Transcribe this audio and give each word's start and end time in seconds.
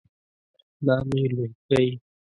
دا 0.85 0.95
مې 1.09 1.21
لورکۍ 1.33 1.87